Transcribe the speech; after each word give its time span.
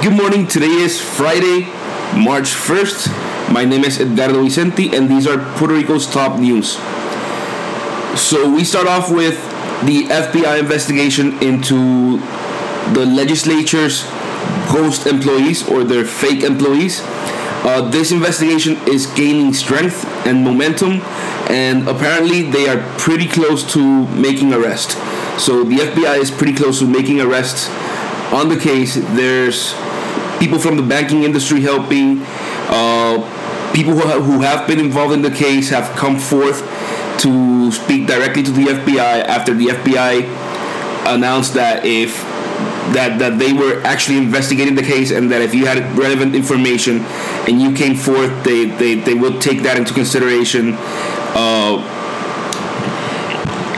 Good 0.00 0.12
morning. 0.12 0.46
Today 0.46 0.70
is 0.86 1.00
Friday, 1.00 1.62
March 2.14 2.54
1st. 2.54 3.52
My 3.52 3.64
name 3.64 3.82
is 3.82 3.98
Edgardo 3.98 4.44
Vicente, 4.44 4.94
and 4.94 5.10
these 5.10 5.26
are 5.26 5.38
Puerto 5.56 5.74
Rico's 5.74 6.06
top 6.06 6.38
news. 6.38 6.74
So, 8.14 8.48
we 8.48 8.62
start 8.62 8.86
off 8.86 9.10
with 9.10 9.34
the 9.84 10.04
FBI 10.04 10.60
investigation 10.60 11.42
into 11.42 12.18
the 12.94 13.06
legislature's 13.06 14.04
ghost 14.70 15.08
employees 15.08 15.68
or 15.68 15.82
their 15.82 16.04
fake 16.04 16.44
employees. 16.44 17.00
Uh, 17.66 17.90
this 17.90 18.12
investigation 18.12 18.76
is 18.86 19.06
gaining 19.06 19.52
strength 19.52 20.04
and 20.28 20.44
momentum, 20.44 21.02
and 21.50 21.88
apparently, 21.88 22.42
they 22.42 22.68
are 22.68 22.78
pretty 22.98 23.26
close 23.26 23.64
to 23.72 24.06
making 24.14 24.54
arrest. 24.54 24.92
So, 25.40 25.64
the 25.64 25.78
FBI 25.78 26.18
is 26.18 26.30
pretty 26.30 26.54
close 26.54 26.78
to 26.78 26.86
making 26.86 27.20
arrests 27.20 27.68
on 28.32 28.48
the 28.48 28.56
case. 28.56 28.94
There's 28.94 29.74
people 30.38 30.58
from 30.58 30.76
the 30.76 30.82
banking 30.82 31.22
industry 31.24 31.60
helping. 31.60 32.22
Uh, 32.70 33.34
people 33.74 33.92
who 33.92 34.06
have, 34.08 34.24
who 34.24 34.40
have 34.40 34.66
been 34.66 34.80
involved 34.80 35.12
in 35.12 35.22
the 35.22 35.30
case 35.30 35.70
have 35.70 35.94
come 35.96 36.18
forth 36.18 36.60
to 37.20 37.70
speak 37.72 38.06
directly 38.06 38.42
to 38.42 38.50
the 38.50 38.66
FBI 38.66 39.24
after 39.24 39.54
the 39.54 39.66
FBI 39.66 40.22
announced 41.14 41.54
that 41.54 41.84
if 41.84 42.16
that 42.94 43.18
that 43.18 43.38
they 43.38 43.52
were 43.52 43.82
actually 43.84 44.16
investigating 44.16 44.74
the 44.74 44.82
case 44.82 45.10
and 45.10 45.30
that 45.30 45.42
if 45.42 45.54
you 45.54 45.66
had 45.66 45.96
relevant 45.96 46.34
information 46.34 47.00
and 47.46 47.60
you 47.60 47.74
came 47.74 47.94
forth, 47.94 48.32
they 48.44 48.66
they, 48.66 48.94
they 48.94 49.14
will 49.14 49.38
take 49.38 49.62
that 49.62 49.76
into 49.76 49.92
consideration. 49.92 50.74
Uh, 51.34 51.94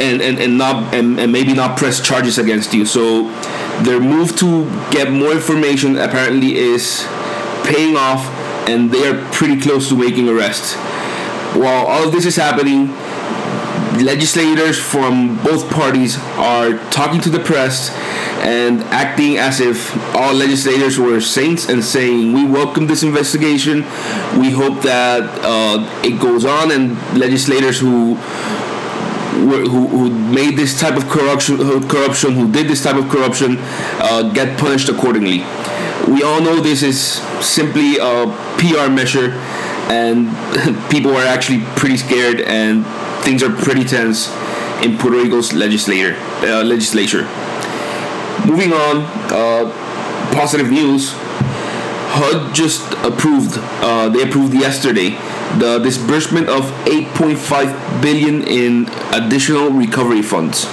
and, 0.01 0.23
and, 0.23 0.39
and 0.39 0.57
not 0.57 0.95
and, 0.95 1.21
and 1.21 1.31
maybe 1.31 1.53
not 1.53 1.77
press 1.77 2.01
charges 2.01 2.39
against 2.39 2.73
you. 2.73 2.87
So 2.87 3.29
their 3.85 4.01
move 4.01 4.37
to 4.37 4.65
get 4.91 5.11
more 5.11 5.33
information 5.33 5.97
apparently 5.99 6.57
is 6.57 7.07
paying 7.65 7.97
off 7.97 8.27
and 8.69 8.91
they 8.91 9.07
are 9.09 9.25
pretty 9.33 9.61
close 9.61 9.89
to 9.89 9.97
making 9.97 10.29
arrests. 10.29 10.75
While 11.55 11.87
all 11.87 12.07
of 12.07 12.13
this 12.13 12.27
is 12.27 12.37
happening, 12.37 12.89
legislators 14.05 14.79
from 14.79 15.43
both 15.43 15.69
parties 15.71 16.17
are 16.37 16.79
talking 16.91 17.21
to 17.21 17.31
the 17.31 17.41
press 17.41 17.91
and 18.41 18.83
acting 18.85 19.37
as 19.37 19.61
if 19.61 19.95
all 20.15 20.33
legislators 20.33 20.99
were 20.99 21.21
saints 21.21 21.69
and 21.69 21.85
saying, 21.85 22.33
We 22.33 22.47
welcome 22.47 22.87
this 22.87 23.03
investigation. 23.03 23.83
We 24.39 24.51
hope 24.51 24.83
that 24.83 25.23
uh, 25.43 26.03
it 26.05 26.21
goes 26.21 26.45
on, 26.45 26.71
and 26.71 26.97
legislators 27.19 27.81
who 27.81 28.17
who, 29.41 29.87
who 29.89 30.11
made 30.11 30.57
this 30.57 30.79
type 30.79 30.97
of 30.97 31.09
corruption, 31.09 31.57
corruption, 31.89 32.33
who 32.33 32.51
did 32.51 32.69
this 32.69 32.83
type 32.83 32.97
of 32.97 33.09
corruption, 33.09 33.57
uh, 33.59 34.31
get 34.33 34.59
punished 34.59 34.89
accordingly. 34.89 35.39
We 36.09 36.23
all 36.23 36.41
know 36.41 36.61
this 36.61 36.83
is 36.83 37.01
simply 37.45 37.99
a 37.99 38.27
PR 38.59 38.91
measure, 38.91 39.33
and 39.91 40.29
people 40.91 41.17
are 41.17 41.27
actually 41.27 41.63
pretty 41.77 41.97
scared, 41.97 42.41
and 42.41 42.85
things 43.25 43.43
are 43.43 43.51
pretty 43.51 43.85
tense 43.85 44.29
in 44.83 44.97
Puerto 44.99 45.19
Rico's 45.19 45.53
legislator, 45.53 46.17
uh, 46.43 46.63
legislature. 46.65 47.23
Moving 48.47 48.73
on, 48.73 49.05
uh, 49.31 49.71
positive 50.33 50.71
news. 50.71 51.13
HUD 52.13 52.55
just 52.55 52.83
approved. 53.05 53.57
Uh, 53.57 54.09
they 54.09 54.23
approved 54.23 54.55
yesterday 54.55 55.17
the 55.59 55.79
disbursement 55.79 56.49
of 56.49 56.63
8.5 56.87 58.03
billion 58.03 58.43
in 58.43 58.87
additional 59.13 59.71
recovery 59.71 60.23
funds. 60.23 60.69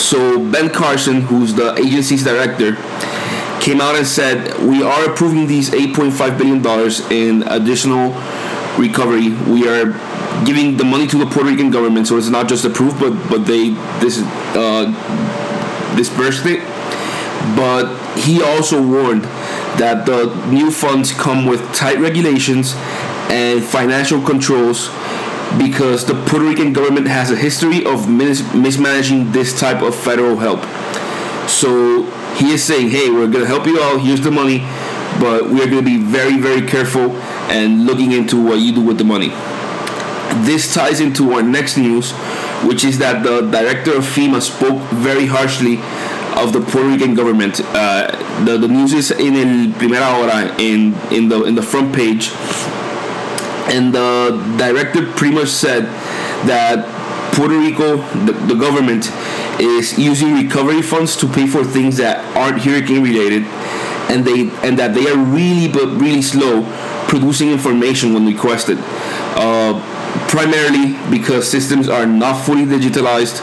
So 0.00 0.38
Ben 0.50 0.70
Carson, 0.70 1.22
who's 1.22 1.54
the 1.54 1.74
agency's 1.76 2.24
director, 2.24 2.76
came 3.60 3.80
out 3.80 3.96
and 3.96 4.06
said, 4.06 4.60
"We 4.62 4.82
are 4.82 5.10
approving 5.10 5.46
these 5.46 5.70
8.5 5.70 6.36
billion 6.36 6.62
dollars 6.62 7.00
in 7.10 7.42
additional 7.44 8.12
recovery. 8.78 9.30
We 9.50 9.68
are 9.68 9.92
giving 10.44 10.76
the 10.76 10.84
money 10.84 11.06
to 11.06 11.18
the 11.18 11.26
Puerto 11.26 11.50
Rican 11.50 11.70
government, 11.70 12.06
so 12.06 12.16
it's 12.18 12.28
not 12.28 12.48
just 12.48 12.64
approved, 12.64 13.00
but 13.00 13.12
but 13.28 13.46
they 13.46 13.70
this 14.00 14.20
uh, 14.54 14.86
dispersed 15.96 16.46
it. 16.46 16.60
But 17.56 17.86
he 18.18 18.42
also 18.42 18.80
warned 18.82 19.24
that 19.78 20.06
the 20.06 20.26
new 20.50 20.70
funds 20.70 21.12
come 21.12 21.46
with 21.46 21.60
tight 21.74 21.98
regulations 21.98 22.74
and 23.30 23.62
financial 23.62 24.20
controls 24.20 24.88
because 25.58 26.04
the 26.04 26.14
Puerto 26.26 26.46
Rican 26.46 26.72
government 26.72 27.06
has 27.06 27.30
a 27.30 27.36
history 27.36 27.84
of 27.84 28.08
mis- 28.08 28.42
mismanaging 28.54 29.32
this 29.32 29.58
type 29.58 29.82
of 29.82 29.94
federal 29.94 30.36
help. 30.36 30.62
So 31.48 32.02
he 32.36 32.52
is 32.52 32.64
saying, 32.64 32.90
hey, 32.90 33.10
we're 33.10 33.28
going 33.28 33.44
to 33.44 33.46
help 33.46 33.66
you 33.66 33.80
out, 33.80 33.98
here's 34.00 34.20
the 34.20 34.30
money, 34.30 34.58
but 35.20 35.44
we're 35.44 35.70
going 35.70 35.84
to 35.84 35.90
be 35.90 35.98
very, 35.98 36.38
very 36.38 36.66
careful 36.66 37.12
and 37.50 37.86
looking 37.86 38.12
into 38.12 38.42
what 38.42 38.58
you 38.58 38.74
do 38.74 38.82
with 38.82 38.98
the 38.98 39.04
money. 39.04 39.28
This 40.44 40.74
ties 40.74 41.00
into 41.00 41.32
our 41.32 41.42
next 41.42 41.76
news, 41.76 42.12
which 42.64 42.84
is 42.84 42.98
that 42.98 43.22
the 43.22 43.42
director 43.50 43.96
of 43.96 44.04
FEMA 44.04 44.42
spoke 44.42 44.80
very 44.90 45.26
harshly 45.26 45.76
of 46.36 46.52
the 46.52 46.60
Puerto 46.60 46.88
Rican 46.88 47.14
government. 47.14 47.60
Uh, 47.60 48.10
the, 48.44 48.58
the 48.58 48.66
news 48.66 48.92
is 48.92 49.12
in 49.12 49.36
el 49.36 49.72
primera 49.78 50.12
hora 50.16 50.56
in 50.58 50.94
in 51.12 51.28
the 51.28 51.44
in 51.44 51.54
the 51.54 51.62
front 51.62 51.94
page 51.94 52.30
and 53.70 53.94
the 53.94 54.56
director 54.58 55.06
pretty 55.12 55.34
much 55.34 55.48
said 55.48 55.84
that 56.46 56.84
Puerto 57.34 57.58
Rico, 57.58 57.96
the, 58.24 58.32
the 58.32 58.54
government, 58.54 59.10
is 59.60 59.98
using 59.98 60.34
recovery 60.34 60.82
funds 60.82 61.16
to 61.16 61.26
pay 61.26 61.46
for 61.46 61.64
things 61.64 61.96
that 61.96 62.24
aren't 62.36 62.62
hurricane 62.62 63.02
related, 63.02 63.42
and 64.10 64.24
they 64.24 64.50
and 64.66 64.78
that 64.78 64.94
they 64.94 65.08
are 65.08 65.16
really 65.16 65.72
but 65.72 65.88
really 66.00 66.22
slow 66.22 66.62
producing 67.08 67.50
information 67.50 68.14
when 68.14 68.26
requested. 68.26 68.78
Uh, 69.36 69.80
primarily 70.28 70.96
because 71.10 71.48
systems 71.50 71.88
are 71.88 72.06
not 72.06 72.44
fully 72.44 72.64
digitalized, 72.64 73.40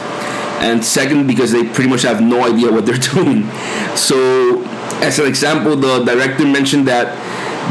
and 0.60 0.84
second 0.84 1.26
because 1.26 1.52
they 1.52 1.64
pretty 1.64 1.88
much 1.88 2.02
have 2.02 2.20
no 2.20 2.44
idea 2.44 2.70
what 2.70 2.86
they're 2.86 2.96
doing. 3.14 3.48
So, 3.96 4.62
as 5.02 5.18
an 5.18 5.26
example, 5.26 5.76
the 5.76 6.04
director 6.04 6.44
mentioned 6.44 6.88
that 6.88 7.18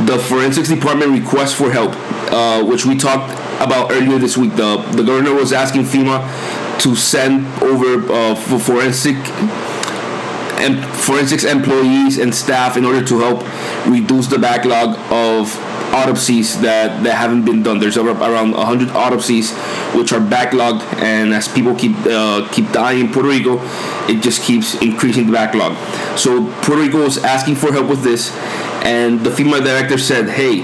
the 0.08 0.18
forensics 0.18 0.70
department 0.70 1.12
requests 1.12 1.54
for 1.54 1.72
help, 1.72 1.92
uh, 2.31 2.64
which 2.64 2.86
we 2.86 2.97
talked 2.97 3.31
about 3.62 3.92
earlier 3.92 4.18
this 4.18 4.38
week. 4.38 4.56
The 4.56 4.78
the 4.96 5.03
governor 5.03 5.34
was 5.34 5.53
asking 5.53 5.84
FEMA 5.84 6.19
to 6.81 6.96
send 6.96 7.46
over 7.62 8.12
uh, 8.12 8.36
for 8.36 8.59
forensic 8.59 9.18
and 10.62 10.84
forensics 10.96 11.44
employees 11.44 12.20
and 12.20 12.34
staff 12.34 12.78
in 12.78 12.86
order 12.86 13.03
to 13.03 13.20
help 13.20 13.41
reduce 13.88 14.28
the 14.28 14.38
backlog 14.38 14.97
of 15.12 15.58
autopsies 15.94 16.62
that, 16.62 17.03
that 17.03 17.16
haven't 17.16 17.44
been 17.46 17.64
done. 17.64 17.80
There's 17.80 17.97
around 17.97 18.52
100 18.52 18.90
autopsies 18.90 19.52
which 19.94 20.14
are 20.14 20.20
backlogged, 20.20 20.81
and 21.02 21.34
as 21.34 21.47
people 21.47 21.75
keep 21.75 21.96
uh, 22.06 22.47
keep 22.52 22.72
dying 22.72 23.02
in 23.02 23.12
Puerto 23.12 23.30
Rico, 23.30 23.59
it 24.08 24.22
just 24.22 24.44
keeps 24.44 24.81
increasing 24.81 25.25
the 25.28 25.34
backlog. 25.34 25.75
So 26.18 26.46
Puerto 26.62 26.81
Rico 26.81 27.00
is 27.00 27.18
asking 27.18 27.56
for 27.56 27.72
help 27.72 27.90
with 27.90 28.03
this, 28.03 28.31
and 28.86 29.20
the 29.22 29.30
FEMA 29.30 29.64
director 29.64 29.97
said, 29.97 30.30
"Hey, 30.30 30.62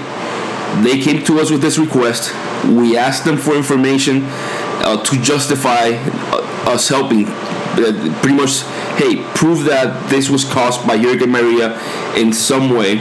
they 0.84 1.00
came 1.00 1.24
to 1.26 1.40
us 1.40 1.52
with 1.52 1.62
this 1.62 1.78
request. 1.78 2.34
We 2.66 2.98
asked 2.98 3.26
them 3.26 3.38
for 3.38 3.56
information 3.56 4.24
uh, 4.26 5.04
to 5.04 5.22
justify 5.22 5.92
uh, 5.92 6.74
us 6.74 6.88
helping. 6.90 7.26
Uh, 7.28 8.18
pretty 8.22 8.36
much, 8.36 8.62
hey, 8.98 9.24
prove 9.36 9.66
that 9.66 10.10
this 10.10 10.30
was 10.30 10.44
caused 10.44 10.86
by 10.88 10.98
Hurricane 10.98 11.32
Maria 11.32 11.80
in 12.16 12.34
some 12.34 12.70
way." 12.72 12.98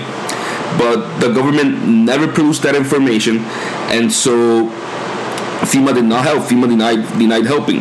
But 0.78 1.20
the 1.20 1.32
government 1.32 1.86
never 1.86 2.28
produced 2.28 2.62
that 2.62 2.74
information, 2.74 3.38
and 3.88 4.12
so 4.12 4.68
FEMA 5.64 5.94
did 5.94 6.04
not 6.04 6.24
help. 6.24 6.44
FEMA 6.44 6.68
denied 6.68 7.18
denied 7.18 7.46
helping, 7.46 7.80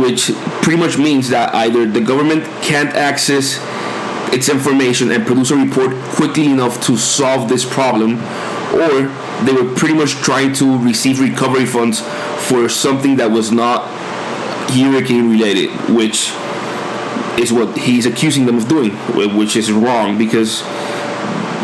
which 0.00 0.32
pretty 0.62 0.78
much 0.78 0.96
means 0.96 1.28
that 1.28 1.54
either 1.54 1.86
the 1.86 2.00
government 2.00 2.44
can't 2.62 2.90
access 2.94 3.60
its 4.32 4.48
information 4.48 5.10
and 5.12 5.26
produce 5.26 5.50
a 5.50 5.56
report 5.56 5.94
quickly 6.16 6.46
enough 6.46 6.82
to 6.86 6.96
solve 6.96 7.48
this 7.48 7.64
problem, 7.64 8.16
or 8.72 9.08
they 9.44 9.52
were 9.52 9.74
pretty 9.74 9.94
much 9.94 10.12
trying 10.12 10.52
to 10.54 10.78
receive 10.78 11.20
recovery 11.20 11.66
funds 11.66 12.00
for 12.48 12.68
something 12.68 13.16
that 13.16 13.30
was 13.30 13.52
not 13.52 13.88
hurricane 14.70 15.30
related, 15.30 15.70
which 15.90 16.32
is 17.38 17.52
what 17.52 17.76
he's 17.76 18.06
accusing 18.06 18.46
them 18.46 18.56
of 18.56 18.68
doing, 18.68 18.92
which 19.36 19.56
is 19.56 19.70
wrong 19.72 20.16
because 20.18 20.62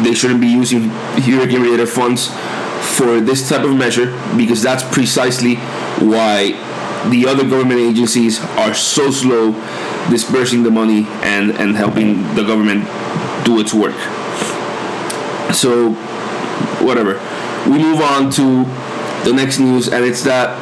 they 0.03 0.15
shouldn't 0.15 0.41
be 0.41 0.47
using 0.47 0.83
hurricane 0.83 1.63
related 1.63 1.89
funds 1.89 2.29
for 2.97 3.21
this 3.21 3.49
type 3.49 3.65
of 3.65 3.75
measure 3.75 4.07
because 4.37 4.63
that's 4.63 4.83
precisely 4.95 5.57
why 6.01 6.53
the 7.11 7.27
other 7.27 7.49
government 7.49 7.81
agencies 7.81 8.41
are 8.57 8.75
so 8.75 9.11
slow 9.11 9.53
dispersing 10.11 10.63
the 10.63 10.71
money 10.71 11.07
and, 11.23 11.51
and 11.53 11.77
helping 11.77 12.23
the 12.35 12.43
government 12.43 12.85
do 13.45 13.61
its 13.61 13.73
work. 13.73 13.95
So, 15.55 15.95
whatever. 16.85 17.15
We 17.71 17.79
move 17.79 18.01
on 18.01 18.31
to 18.33 18.65
the 19.25 19.33
next 19.33 19.59
news, 19.59 19.89
and 19.89 20.05
it's 20.05 20.23
that 20.25 20.57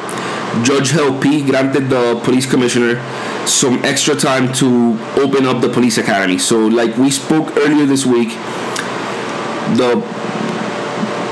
Judge 0.65 0.91
Gelpí 0.91 1.47
granted 1.47 1.91
the 1.91 2.21
police 2.25 2.49
commissioner 2.49 3.03
some 3.47 3.85
extra 3.85 4.17
time 4.17 4.53
to 4.55 4.99
open 5.17 5.47
up 5.47 5.61
the 5.61 5.69
police 5.69 5.99
academy. 5.99 6.39
So, 6.39 6.67
like 6.67 6.97
we 6.97 7.11
spoke 7.11 7.57
earlier 7.57 7.87
this 7.87 8.05
week, 8.05 8.31
the 9.77 10.03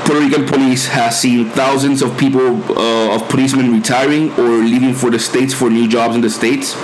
Puerto 0.05 0.21
Rican 0.21 0.45
police 0.45 0.85
has 0.87 1.19
seen 1.19 1.49
thousands 1.49 2.01
of 2.01 2.17
people, 2.17 2.61
uh, 2.77 3.15
of 3.15 3.27
policemen 3.27 3.73
retiring 3.73 4.31
or 4.33 4.59
leaving 4.59 4.93
for 4.93 5.09
the 5.09 5.19
states 5.19 5.53
for 5.53 5.69
new 5.69 5.87
jobs 5.87 6.15
in 6.15 6.21
the 6.21 6.29
states, 6.29 6.75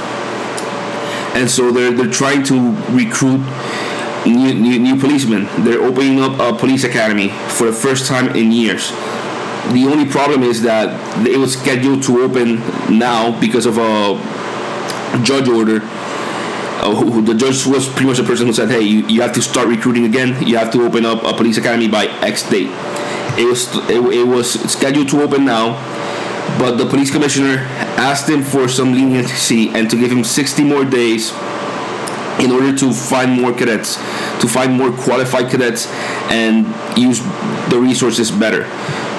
and 1.35 1.49
so 1.49 1.71
they're 1.71 1.91
they're 1.91 2.11
trying 2.11 2.43
to 2.43 2.71
recruit 2.89 3.41
new, 4.25 4.53
new, 4.53 4.79
new 4.79 4.99
policemen. 4.99 5.47
They're 5.63 5.81
opening 5.81 6.19
up 6.19 6.39
a 6.39 6.57
police 6.57 6.83
academy 6.83 7.29
for 7.49 7.67
the 7.67 7.73
first 7.73 8.07
time 8.07 8.35
in 8.35 8.51
years. 8.51 8.91
The 9.71 9.87
only 9.89 10.09
problem 10.09 10.43
is 10.43 10.61
that 10.63 10.89
it 11.27 11.37
was 11.37 11.53
scheduled 11.53 12.03
to 12.03 12.21
open 12.21 12.59
now 12.97 13.39
because 13.39 13.65
of 13.65 13.77
a 13.77 14.17
judge 15.23 15.47
order. 15.47 15.81
Uh, 16.81 16.95
who, 16.95 17.21
the 17.21 17.35
judge 17.35 17.65
was 17.67 17.87
pretty 17.87 18.07
much 18.07 18.17
the 18.17 18.23
person 18.23 18.47
who 18.47 18.53
said, 18.53 18.69
"Hey, 18.69 18.81
you, 18.81 19.05
you 19.07 19.21
have 19.21 19.33
to 19.33 19.41
start 19.41 19.67
recruiting 19.67 20.05
again. 20.05 20.41
You 20.45 20.57
have 20.57 20.71
to 20.71 20.83
open 20.83 21.05
up 21.05 21.23
a 21.23 21.33
police 21.33 21.57
academy 21.57 21.87
by 21.87 22.07
X 22.21 22.49
date." 22.49 22.69
It 23.37 23.45
was 23.45 23.69
it, 23.87 24.01
it 24.13 24.27
was 24.27 24.51
scheduled 24.71 25.09
to 25.09 25.21
open 25.21 25.45
now, 25.45 25.77
but 26.57 26.77
the 26.77 26.85
police 26.85 27.11
commissioner 27.11 27.59
asked 28.01 28.27
him 28.27 28.41
for 28.41 28.67
some 28.67 28.93
leniency 28.93 29.69
and 29.69 29.89
to 29.91 29.95
give 29.95 30.11
him 30.11 30.23
60 30.23 30.63
more 30.63 30.83
days 30.83 31.31
in 32.41 32.51
order 32.51 32.75
to 32.75 32.91
find 32.91 33.39
more 33.39 33.53
cadets, 33.53 33.95
to 34.41 34.47
find 34.47 34.73
more 34.73 34.91
qualified 34.91 35.49
cadets, 35.49 35.87
and 36.29 36.65
use 36.97 37.19
the 37.69 37.79
resources 37.79 38.31
better. 38.31 38.65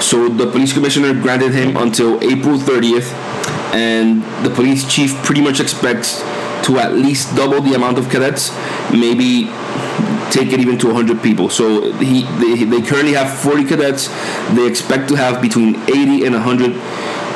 So 0.01 0.29
the 0.29 0.51
police 0.51 0.73
commissioner 0.73 1.15
granted 1.15 1.53
him 1.53 1.77
until 1.77 2.23
April 2.23 2.59
30th, 2.59 3.13
and 3.73 4.23
the 4.45 4.51
police 4.51 4.93
chief 4.93 5.15
pretty 5.23 5.41
much 5.41 5.61
expects 5.61 6.21
to 6.67 6.79
at 6.79 6.95
least 6.95 7.35
double 7.37 7.61
the 7.61 7.75
amount 7.75 7.99
of 7.99 8.11
cadets, 8.11 8.53
maybe 8.93 9.51
take 10.31 10.53
it 10.53 10.61
even 10.61 10.79
to 10.79 10.87
100 10.89 11.23
people. 11.23 11.51
So 11.51 11.93
he 11.93 12.23
they, 12.41 12.65
they 12.65 12.83
currently 12.83 13.13
have 13.13 13.33
40 13.33 13.65
cadets. 13.65 14.09
They 14.55 14.67
expect 14.67 15.09
to 15.09 15.15
have 15.15 15.41
between 15.43 15.77
80 15.89 16.27
and 16.27 16.35
100 16.35 16.73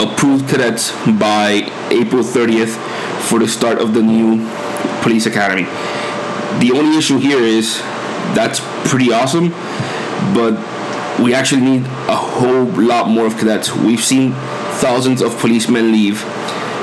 approved 0.00 0.48
cadets 0.48 0.92
by 1.18 1.70
April 1.90 2.22
30th 2.22 2.76
for 3.28 3.38
the 3.38 3.48
start 3.48 3.78
of 3.78 3.94
the 3.94 4.02
new 4.02 4.46
police 5.06 5.26
academy. 5.26 5.62
The 6.58 6.72
only 6.74 6.98
issue 6.98 7.18
here 7.18 7.38
is 7.38 7.78
that's 8.34 8.58
pretty 8.90 9.12
awesome, 9.12 9.50
but 10.34 10.54
we 11.22 11.32
actually 11.32 11.60
need 11.60 11.82
a 12.08 12.16
whole 12.16 12.64
lot 12.64 13.08
more 13.08 13.26
of 13.26 13.36
cadets. 13.38 13.72
We've 13.72 14.04
seen 14.04 14.32
thousands 14.82 15.22
of 15.22 15.38
policemen 15.38 15.92
leave. 15.92 16.18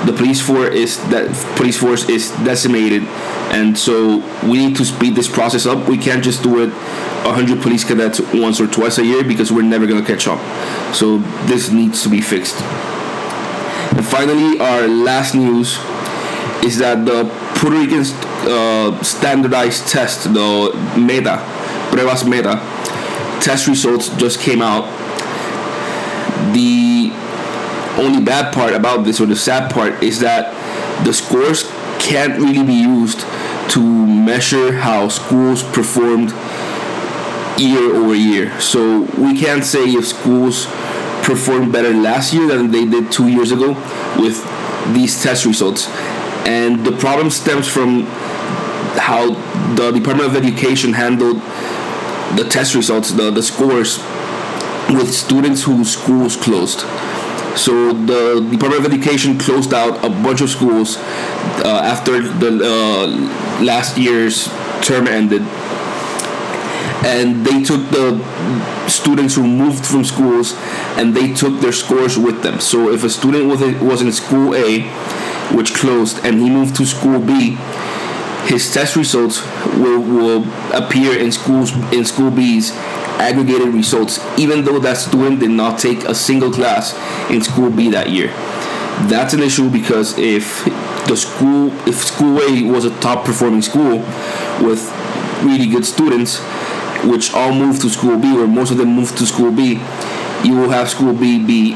The 0.05 0.13
police 0.15 0.39
force 0.41 0.73
is 0.73 0.97
that 1.09 1.27
police 1.57 1.77
force 1.77 2.07
is 2.07 2.31
decimated 2.45 3.03
and 3.51 3.77
so 3.77 4.17
we 4.43 4.65
need 4.65 4.77
to 4.77 4.85
speed 4.85 5.15
this 5.15 5.27
process 5.27 5.65
up. 5.65 5.89
We 5.89 5.97
can't 5.97 6.23
just 6.23 6.43
do 6.43 6.63
it 6.63 6.69
100 6.69 7.61
police 7.61 7.83
cadets 7.83 8.21
once 8.33 8.61
or 8.61 8.67
twice 8.67 8.99
a 8.99 9.05
year 9.05 9.23
because 9.25 9.51
we're 9.51 9.69
never 9.75 9.85
going 9.85 10.01
to 10.01 10.07
catch 10.07 10.27
up. 10.27 10.39
So 10.95 11.17
this 11.51 11.71
needs 11.71 12.01
to 12.03 12.09
be 12.09 12.21
fixed. 12.21 12.55
And 13.95 14.05
finally, 14.05 14.59
our 14.59 14.87
last 14.87 15.35
news 15.35 15.77
is 16.63 16.77
that 16.79 17.05
the 17.05 17.42
Puerto 17.63 17.77
Rican 17.77 18.03
uh, 18.51 19.01
standardized 19.01 19.87
test, 19.87 20.25
the 20.33 20.73
META, 20.99 21.37
Pruebas 21.91 22.27
META, 22.27 22.59
test 23.41 23.69
results 23.69 24.09
just 24.17 24.41
came 24.41 24.61
out. 24.61 24.83
The 26.53 27.09
only 27.97 28.21
bad 28.21 28.53
part 28.53 28.73
about 28.73 29.05
this, 29.05 29.21
or 29.21 29.27
the 29.27 29.37
sad 29.37 29.71
part, 29.71 30.03
is 30.03 30.19
that 30.19 30.51
the 31.05 31.13
scores 31.13 31.63
can't 31.99 32.37
really 32.37 32.67
be 32.67 32.73
used 32.73 33.21
to 33.69 33.79
measure 33.79 34.73
how 34.73 35.07
schools 35.07 35.63
performed 35.63 36.31
year 37.57 37.95
over 37.95 38.13
year. 38.13 38.59
So 38.59 39.03
we 39.17 39.39
can't 39.39 39.63
say 39.63 39.85
if 39.85 40.05
schools 40.05 40.65
performed 41.23 41.71
better 41.71 41.93
last 41.93 42.33
year 42.33 42.45
than 42.45 42.71
they 42.71 42.83
did 42.83 43.09
two 43.09 43.29
years 43.29 43.53
ago 43.53 43.69
with 44.19 44.43
these 44.93 45.23
test 45.23 45.45
results. 45.45 45.87
And 46.45 46.85
the 46.85 46.91
problem 46.91 47.29
stems 47.29 47.67
from 47.67 48.03
how 48.97 49.33
the 49.75 49.91
Department 49.91 50.29
of 50.29 50.35
Education 50.35 50.93
handled 50.93 51.37
the 52.37 52.47
test 52.49 52.75
results, 52.75 53.11
the, 53.11 53.31
the 53.31 53.43
scores, 53.43 53.99
with 54.89 55.13
students 55.13 55.63
whose 55.63 55.93
schools 55.93 56.35
closed. 56.35 56.81
So 57.57 57.93
the 57.93 58.47
Department 58.51 58.85
of 58.85 58.91
Education 58.91 59.37
closed 59.37 59.73
out 59.73 60.03
a 60.03 60.09
bunch 60.09 60.41
of 60.41 60.49
schools 60.49 60.97
uh, 60.97 61.81
after 61.83 62.21
the 62.21 62.59
uh, 62.63 63.63
last 63.63 63.97
year's 63.97 64.47
term 64.81 65.07
ended, 65.07 65.43
and 67.05 67.45
they 67.45 67.63
took 67.63 67.89
the 67.91 68.19
students 68.89 69.35
who 69.35 69.45
moved 69.45 69.85
from 69.85 70.03
schools 70.03 70.55
and 70.97 71.15
they 71.15 71.33
took 71.33 71.59
their 71.61 71.71
scores 71.71 72.17
with 72.17 72.41
them. 72.41 72.59
So 72.59 72.89
if 72.91 73.03
a 73.03 73.09
student 73.09 73.45
was 73.45 73.61
was 73.81 74.01
in 74.01 74.11
school 74.11 74.55
A, 74.55 74.81
which 75.51 75.73
closed, 75.73 76.23
and 76.25 76.39
he 76.39 76.49
moved 76.49 76.75
to 76.77 76.85
school 76.85 77.19
B, 77.19 77.57
his 78.45 78.73
test 78.73 78.95
results 78.95 79.41
will, 79.77 80.01
will 80.01 80.43
appear 80.73 81.17
in 81.17 81.31
schools 81.31 81.71
in 81.93 82.05
school 82.05 82.29
B's 82.29 82.71
aggregated 83.19 83.73
results, 83.73 84.19
even 84.37 84.65
though 84.65 84.79
that 84.79 84.97
student 84.97 85.39
did 85.39 85.51
not 85.51 85.79
take 85.79 86.03
a 86.03 86.15
single 86.15 86.51
class 86.51 86.93
in 87.29 87.41
school 87.41 87.69
B 87.69 87.89
that 87.91 88.09
year. 88.09 88.27
That's 89.07 89.33
an 89.33 89.41
issue 89.41 89.69
because 89.69 90.17
if 90.17 90.65
the 91.07 91.15
school, 91.15 91.71
if 91.87 91.95
school 91.95 92.39
A 92.41 92.63
was 92.63 92.85
a 92.85 92.99
top 92.99 93.25
performing 93.25 93.61
school 93.61 93.99
with 94.61 94.91
really 95.43 95.67
good 95.67 95.85
students, 95.85 96.39
which 97.05 97.33
all 97.33 97.53
moved 97.53 97.81
to 97.81 97.89
school 97.89 98.17
B, 98.17 98.37
or 98.37 98.47
most 98.47 98.71
of 98.71 98.77
them 98.77 98.95
moved 98.95 99.17
to 99.17 99.25
school 99.25 99.51
B, 99.51 99.81
you 100.43 100.55
will 100.55 100.69
have 100.69 100.89
school 100.89 101.13
B 101.13 101.43
be 101.43 101.75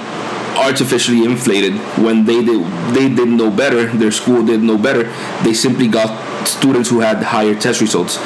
artificially 0.58 1.24
inflated 1.24 1.74
when 2.02 2.26
they 2.26 2.44
did 2.44 2.66
they 2.94 3.08
did 3.08 3.30
know 3.30 3.50
better 3.50 3.86
their 3.98 4.12
school 4.12 4.44
did 4.46 4.62
know 4.62 4.78
better. 4.78 5.04
They 5.44 5.54
simply 5.54 5.88
got 5.88 6.10
students 6.48 6.90
who 6.90 7.00
had 7.00 7.24
higher 7.24 7.56
test 7.56 7.82
results. 7.82 8.18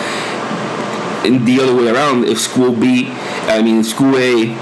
In 1.26 1.46
the 1.46 1.60
other 1.62 1.76
way 1.76 1.88
around, 1.88 2.26
if 2.26 2.40
school 2.40 2.72
B, 2.72 3.08
I 3.46 3.62
mean 3.62 3.84
school 3.84 4.18
A, 4.18 4.56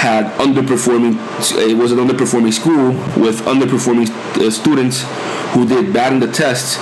had 0.00 0.24
underperforming, 0.38 1.12
it 1.68 1.76
was 1.76 1.92
an 1.92 1.98
underperforming 1.98 2.54
school 2.54 2.88
with 3.22 3.42
underperforming 3.42 4.08
uh, 4.38 4.50
students 4.50 5.04
who 5.52 5.68
did 5.68 5.92
bad 5.92 6.14
in 6.14 6.20
the 6.20 6.32
tests. 6.32 6.78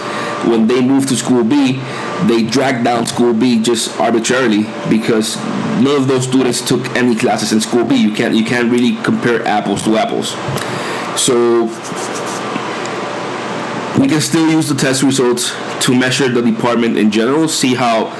When 0.46 0.68
they 0.68 0.80
moved 0.80 1.08
to 1.08 1.16
school 1.16 1.42
B, 1.42 1.82
they 2.28 2.44
dragged 2.44 2.84
down 2.84 3.06
school 3.06 3.34
B 3.34 3.60
just 3.60 3.98
arbitrarily 3.98 4.62
because 4.88 5.36
none 5.82 5.96
of 5.96 6.06
those 6.06 6.28
students 6.28 6.60
took 6.60 6.86
any 6.96 7.16
classes 7.16 7.52
in 7.52 7.60
school 7.60 7.84
B. 7.84 7.96
You 7.96 8.14
can't 8.14 8.36
you 8.36 8.44
can't 8.44 8.70
really 8.70 8.94
compare 9.02 9.44
apples 9.44 9.82
to 9.82 9.96
apples. 9.96 10.28
So 11.20 11.64
we 14.00 14.06
can 14.06 14.20
still 14.20 14.48
use 14.48 14.68
the 14.68 14.76
test 14.76 15.02
results 15.02 15.50
to 15.86 15.92
measure 15.92 16.28
the 16.28 16.42
department 16.42 16.96
in 16.96 17.10
general, 17.10 17.48
see 17.48 17.74
how 17.74 18.14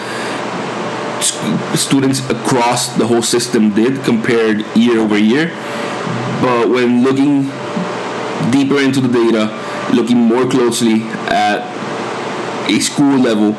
students 1.23 2.21
across 2.31 2.97
the 2.97 3.07
whole 3.07 3.23
system 3.23 3.75
did 3.75 4.05
compared 4.05 4.65
year 4.77 4.99
over 5.01 5.19
year. 5.19 5.49
But 6.41 6.69
when 6.69 7.03
looking 7.03 7.43
deeper 8.51 8.81
into 8.81 9.01
the 9.01 9.09
data, 9.09 9.51
looking 9.95 10.19
more 10.19 10.49
closely 10.49 11.03
at 11.29 11.67
a 12.71 12.79
school 12.81 13.19
level, 13.19 13.53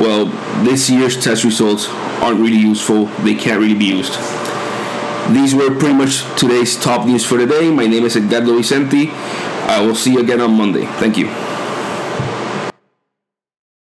well, 0.00 0.26
this 0.64 0.90
year's 0.90 1.22
test 1.22 1.44
results 1.44 1.88
aren't 2.22 2.40
really 2.40 2.58
useful. 2.58 3.06
They 3.22 3.34
can't 3.34 3.60
really 3.60 3.74
be 3.74 3.86
used. 3.86 4.14
These 5.32 5.54
were 5.54 5.70
pretty 5.78 5.94
much 5.94 6.22
today's 6.38 6.76
top 6.76 7.06
news 7.06 7.24
for 7.24 7.38
the 7.38 7.46
day. 7.46 7.70
My 7.70 7.86
name 7.86 8.04
is 8.04 8.16
Edgardo 8.16 8.56
Vicente. 8.56 9.10
I 9.10 9.80
will 9.80 9.94
see 9.94 10.12
you 10.12 10.20
again 10.20 10.40
on 10.40 10.52
Monday. 10.52 10.84
Thank 10.84 11.16
you. 11.16 11.43